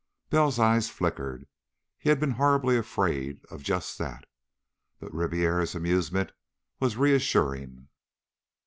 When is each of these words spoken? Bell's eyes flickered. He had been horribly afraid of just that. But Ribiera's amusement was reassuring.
Bell's 0.31 0.57
eyes 0.57 0.89
flickered. 0.89 1.45
He 1.99 2.09
had 2.09 2.19
been 2.19 2.31
horribly 2.31 2.75
afraid 2.75 3.45
of 3.51 3.61
just 3.61 3.99
that. 3.99 4.27
But 4.99 5.13
Ribiera's 5.13 5.75
amusement 5.75 6.31
was 6.79 6.97
reassuring. 6.97 7.87